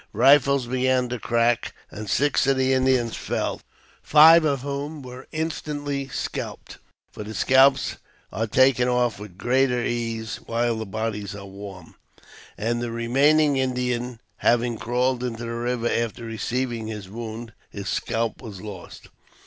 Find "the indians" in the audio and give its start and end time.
2.57-3.15